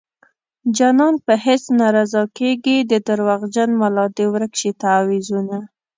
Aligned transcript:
جانان 0.77 1.13
په 1.25 1.33
هيڅ 1.45 1.63
نه 1.79 1.87
رضا 1.95 2.23
کيږي 2.37 2.77
د 2.91 2.93
دروغجن 3.07 3.69
ملا 3.81 4.05
دې 4.15 4.25
ورک 4.33 4.53
شي 4.59 4.71
تعويذونه 4.83 5.57